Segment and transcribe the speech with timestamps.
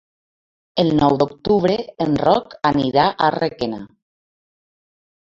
[0.83, 3.87] El nou d'octubre en Roc anirà a Requena.